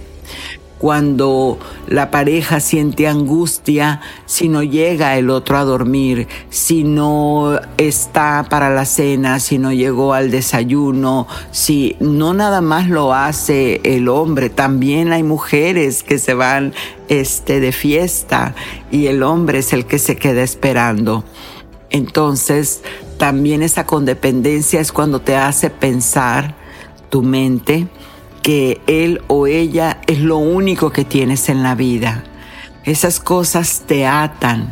[0.78, 1.58] cuando
[1.88, 8.70] la pareja siente angustia si no llega el otro a dormir, si no está para
[8.70, 14.50] la cena, si no llegó al desayuno, si no nada más lo hace el hombre,
[14.50, 16.74] también hay mujeres que se van
[17.08, 18.56] este de fiesta
[18.92, 21.24] y el hombre es el que se queda esperando.
[21.90, 22.82] Entonces,
[23.18, 26.56] también esa condependencia es cuando te hace pensar
[27.10, 27.88] tu mente
[28.46, 32.24] que él o ella es lo único que tienes en la vida.
[32.84, 34.72] Esas cosas te atan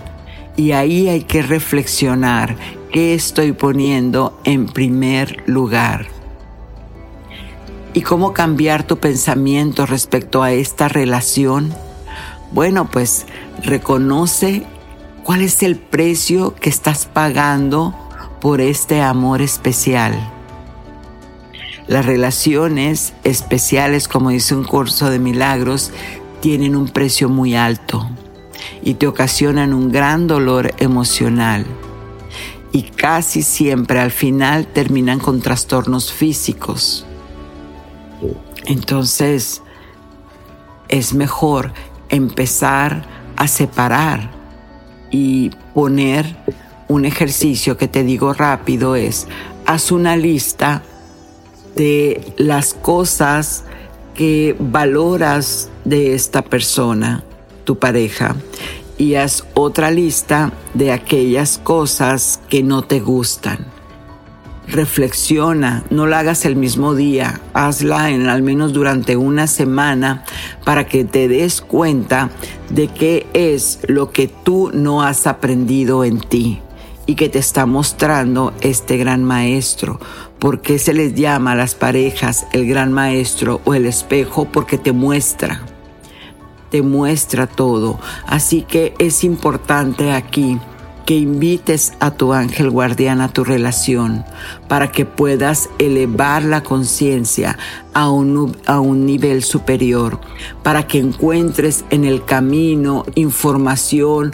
[0.55, 2.55] y ahí hay que reflexionar
[2.91, 6.05] qué estoy poniendo en primer lugar.
[7.95, 11.74] ¿Y cómo cambiar tu pensamiento respecto a esta relación?
[12.51, 13.26] Bueno, pues
[13.63, 14.67] reconoce
[15.24, 17.95] cuál es el precio que estás pagando
[18.39, 20.32] por este amor especial
[21.88, 25.91] las relaciones especiales, como dice un curso de milagros,
[26.39, 28.09] tienen un precio muy alto
[28.81, 31.65] y te ocasionan un gran dolor emocional.
[32.71, 37.05] Y casi siempre al final terminan con trastornos físicos.
[38.65, 39.61] Entonces,
[40.89, 41.73] es mejor
[42.09, 43.05] empezar
[43.36, 44.31] a separar
[45.11, 46.36] y poner
[46.88, 49.27] un ejercicio que te digo rápido es,
[49.65, 50.84] haz una lista
[51.76, 53.63] de las cosas
[54.13, 57.24] que valoras de esta persona,
[57.63, 58.36] tu pareja,
[58.97, 63.65] y haz otra lista de aquellas cosas que no te gustan.
[64.67, 70.24] Reflexiona, no la hagas el mismo día, hazla en al menos durante una semana
[70.63, 72.30] para que te des cuenta
[72.69, 76.61] de qué es lo que tú no has aprendido en ti
[77.06, 79.99] y que te está mostrando este gran maestro.
[80.39, 84.45] ¿Por qué se les llama a las parejas el gran maestro o el espejo?
[84.45, 85.62] Porque te muestra,
[86.70, 87.99] te muestra todo.
[88.28, 90.60] Así que es importante aquí
[91.06, 94.24] que invites a tu ángel guardián a tu relación
[94.68, 97.58] para que puedas elevar la conciencia
[97.93, 100.20] a un, a un nivel superior,
[100.62, 104.34] para que encuentres en el camino información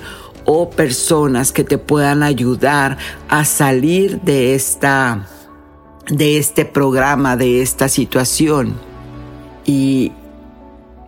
[0.51, 2.97] o personas que te puedan ayudar
[3.27, 5.27] a salir de esta
[6.09, 8.73] de este programa, de esta situación.
[9.63, 10.11] Y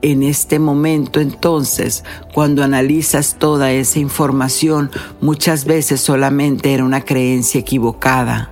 [0.03, 2.03] en este momento entonces,
[2.35, 8.51] cuando analizas toda esa información, muchas veces solamente era una creencia equivocada.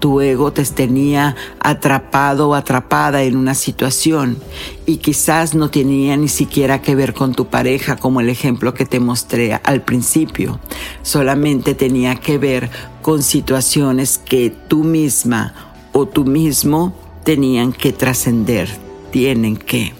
[0.00, 4.38] Tu ego te tenía atrapado o atrapada en una situación
[4.86, 8.86] y quizás no tenía ni siquiera que ver con tu pareja como el ejemplo que
[8.86, 10.58] te mostré al principio.
[11.02, 12.70] Solamente tenía que ver
[13.02, 15.54] con situaciones que tú misma
[15.92, 16.94] o tú mismo
[17.24, 18.68] tenían que trascender,
[19.10, 19.92] tienen que.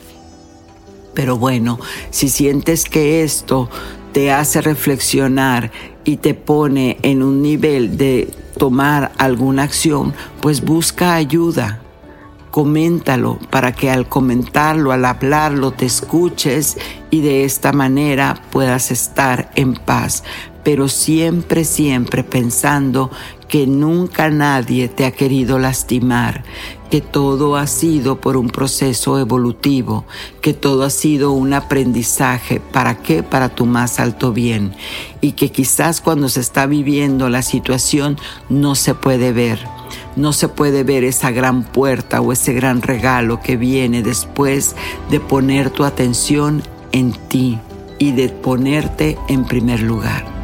[1.15, 1.79] Pero bueno,
[2.11, 3.69] si sientes que esto
[4.13, 5.71] te hace reflexionar
[6.05, 8.29] y te pone en un nivel de
[8.61, 11.81] tomar alguna acción, pues busca ayuda.
[12.51, 16.77] Coméntalo para que al comentarlo, al hablarlo, te escuches
[17.11, 20.25] y de esta manera puedas estar en paz.
[20.63, 23.11] Pero siempre, siempre pensando
[23.49, 26.45] que nunca nadie te ha querido lastimar,
[26.91, 30.05] que todo ha sido por un proceso evolutivo,
[30.41, 32.61] que todo ha sido un aprendizaje.
[32.61, 33.23] ¿Para qué?
[33.23, 34.75] Para tu más alto bien.
[35.21, 38.19] Y que quizás cuando se está viviendo la situación
[38.49, 39.61] no se puede ver.
[40.17, 44.75] No se puede ver esa gran puerta o ese gran regalo que viene después
[45.11, 47.59] de poner tu atención en ti
[47.99, 50.40] y de ponerte en primer lugar.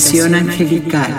[0.00, 1.14] Meditación angelical.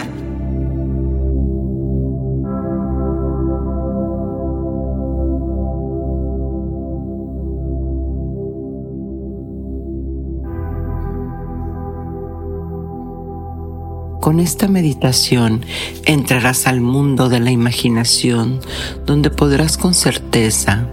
[14.19, 15.63] Con esta meditación
[16.05, 18.61] entrarás al mundo de la imaginación
[19.05, 20.89] donde podrás con certeza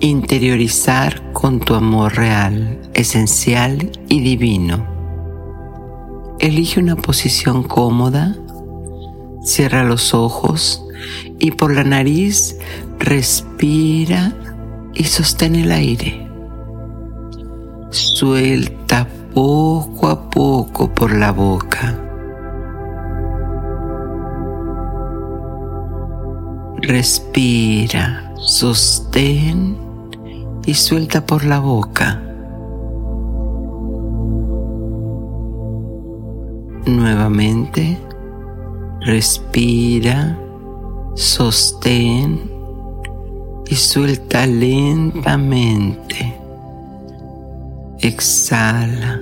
[0.00, 4.95] interiorizar con tu amor real, esencial y divino
[6.38, 8.36] Elige una posición cómoda,
[9.42, 10.84] cierra los ojos
[11.38, 12.56] y por la nariz
[12.98, 14.34] respira
[14.94, 16.28] y sostén el aire.
[17.90, 21.98] Suelta poco a poco por la boca.
[26.82, 29.76] Respira, sostén
[30.66, 32.22] y suelta por la boca.
[36.86, 37.98] Nuevamente,
[39.00, 40.38] respira,
[41.16, 42.48] sostén
[43.68, 46.32] y suelta lentamente.
[47.98, 49.20] Exhala.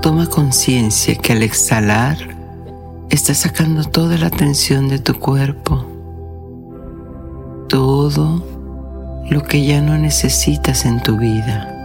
[0.00, 2.16] Toma conciencia que al exhalar
[3.10, 5.84] estás sacando toda la tensión de tu cuerpo,
[7.68, 8.44] todo
[9.28, 11.75] lo que ya no necesitas en tu vida.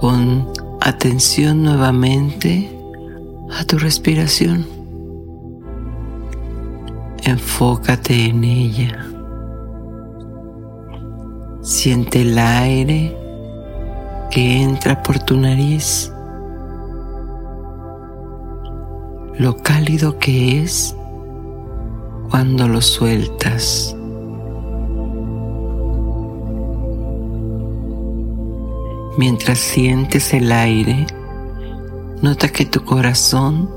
[0.00, 0.46] Pon
[0.80, 2.70] atención nuevamente
[3.50, 4.64] a tu respiración.
[7.24, 9.06] Enfócate en ella.
[11.62, 13.16] Siente el aire
[14.30, 16.12] que entra por tu nariz.
[19.36, 20.94] Lo cálido que es
[22.30, 23.97] cuando lo sueltas.
[29.18, 31.04] Mientras sientes el aire,
[32.22, 33.68] nota que tu corazón,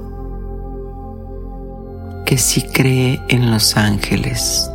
[2.28, 4.70] que sí cree en los ángeles,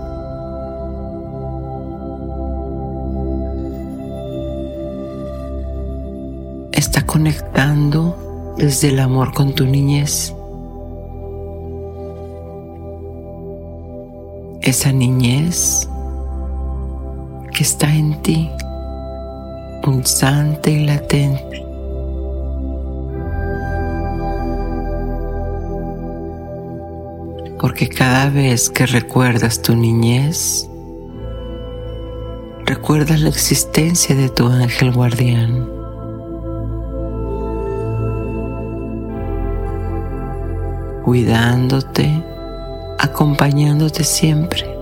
[6.73, 10.35] está conectando desde el amor con tu niñez.
[14.63, 15.89] Esa niñez
[17.55, 18.51] que está en ti
[19.87, 21.65] pulsante y latente.
[27.61, 30.69] Porque cada vez que recuerdas tu niñez,
[32.65, 35.71] recuerdas la existencia de tu ángel guardián.
[41.05, 42.11] cuidándote,
[42.99, 44.76] acompañándote siempre.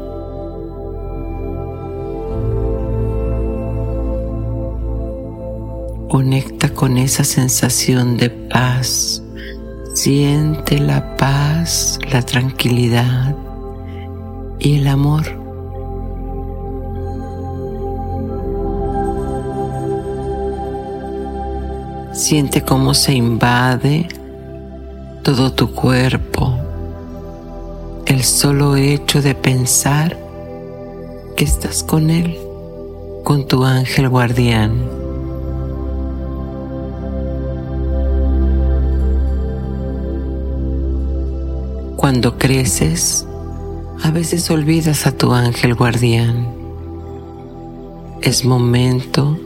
[6.08, 9.22] Conecta con esa sensación de paz.
[9.94, 13.34] Siente la paz, la tranquilidad
[14.58, 15.24] y el amor.
[22.12, 24.08] Siente cómo se invade
[25.22, 26.58] todo tu cuerpo.
[28.06, 30.16] El solo hecho de pensar
[31.36, 32.38] que estás con Él,
[33.24, 35.03] con tu ángel guardián.
[42.24, 43.28] Cuando creces,
[44.02, 46.48] a veces olvidas a tu ángel guardián.
[48.22, 49.38] Es momento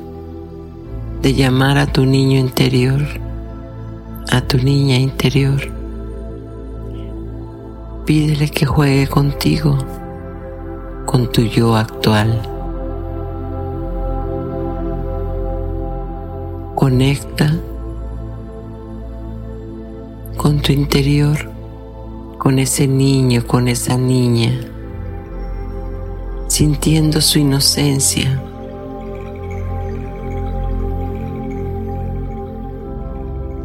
[1.20, 3.04] de llamar a tu niño interior,
[4.30, 5.60] a tu niña interior.
[8.06, 9.76] Pídele que juegue contigo,
[11.04, 12.40] con tu yo actual.
[16.76, 17.56] Conecta
[20.36, 21.47] con tu interior
[22.38, 24.52] con ese niño, con esa niña,
[26.46, 28.40] sintiendo su inocencia.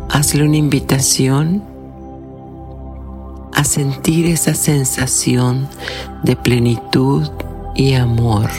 [0.09, 1.63] Hazle una invitación
[3.53, 5.67] a sentir esa sensación
[6.23, 7.29] de plenitud
[7.75, 8.49] y amor.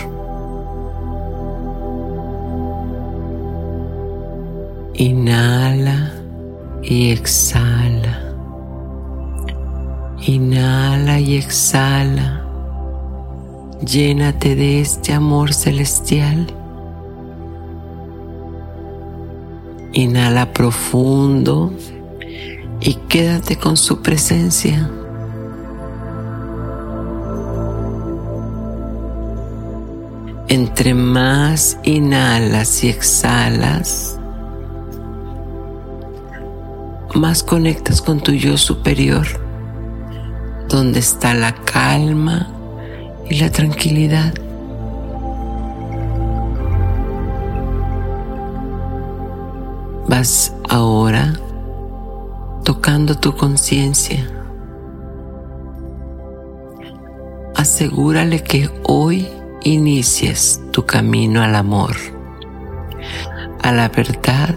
[4.95, 6.13] Inhala
[6.83, 7.94] y exhala.
[10.27, 12.43] Inhala y exhala.
[13.85, 16.47] Llénate de este amor celestial.
[19.93, 21.75] Inhala profundo
[22.81, 24.91] y quédate con su presencia.
[30.49, 34.19] Entre más inhalas y exhalas,
[37.15, 39.44] más conectas con tu yo superior
[40.75, 42.49] donde está la calma
[43.31, 44.35] y la tranquilidad.
[50.09, 51.35] Vas ahora
[52.65, 54.29] tocando tu conciencia.
[57.55, 59.29] Asegúrale que hoy
[59.63, 61.95] inicies tu camino al amor,
[63.63, 64.57] a la verdad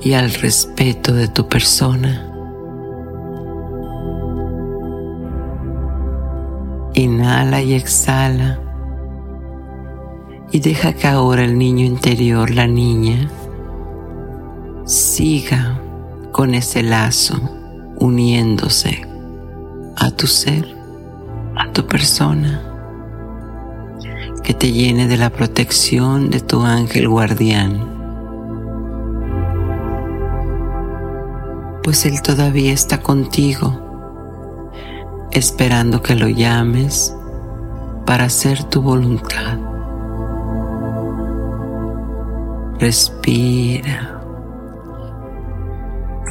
[0.00, 2.27] y al respeto de tu persona.
[6.98, 8.58] Inhala y exhala.
[10.50, 13.30] Y deja que ahora el niño interior, la niña,
[14.84, 15.80] siga
[16.32, 17.38] con ese lazo
[18.00, 19.06] uniéndose
[19.94, 20.76] a tu ser,
[21.54, 22.64] a tu persona,
[24.42, 27.78] que te llene de la protección de tu ángel guardián.
[31.84, 33.87] Pues Él todavía está contigo
[35.38, 37.14] esperando que lo llames
[38.04, 39.58] para hacer tu voluntad.
[42.78, 44.22] Respira.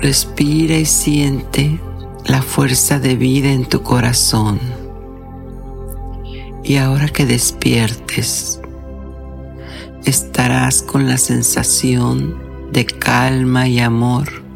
[0.02, 1.80] Respira y siente
[2.26, 4.60] la fuerza de vida en tu corazón.
[6.64, 8.60] Y ahora que despiertes,
[10.06, 12.36] estarás con la sensación
[12.72, 14.47] de calma y amor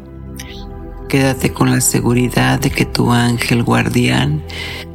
[1.12, 4.42] quédate con la seguridad de que tu ángel guardián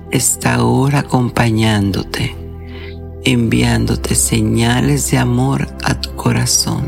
[0.10, 2.36] está ahora acompañándote,
[3.24, 6.88] enviándote señales de amor a tu corazón,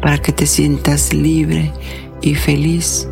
[0.00, 1.72] para que te sientas libre
[2.22, 3.08] y feliz.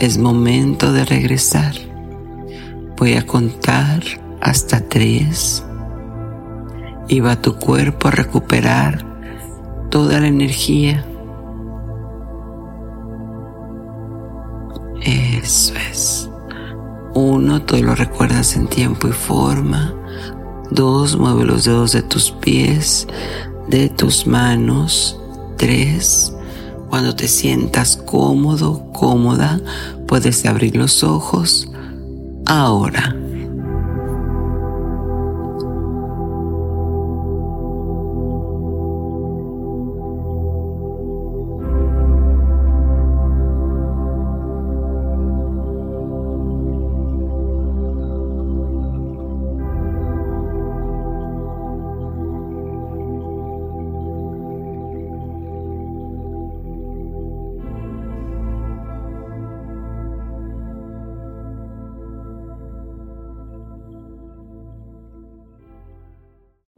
[0.00, 1.74] Es momento de regresar.
[2.96, 4.02] Voy a contar
[4.40, 5.62] hasta tres
[7.08, 9.04] y va tu cuerpo a recuperar
[9.90, 11.04] toda la energía
[15.44, 16.30] Eso es.
[17.12, 19.94] Uno, todo lo recuerdas en tiempo y forma.
[20.70, 23.06] Dos, mueve los dedos de tus pies,
[23.68, 25.20] de tus manos.
[25.58, 26.34] Tres,
[26.88, 29.60] cuando te sientas cómodo, cómoda,
[30.08, 31.70] puedes abrir los ojos.
[32.46, 33.14] Ahora.